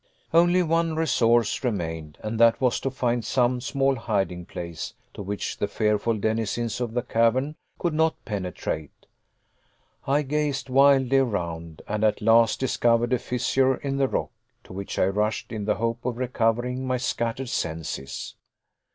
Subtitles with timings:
[0.33, 5.57] Only one resource remained, and that was to find some small hiding place to which
[5.59, 9.05] the fearful denizens of the cavern could not penetrate.
[10.07, 14.31] I gazed wildly around, and at last discovered a fissure in the rock,
[14.63, 18.33] to which I rushed in the hope of recovering my scattered senses.